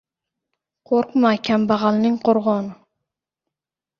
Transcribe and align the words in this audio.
•“Qo‘rqma”— 0.91 1.33
kambag‘alning 1.49 2.17
qo‘rg‘oni. 2.29 2.73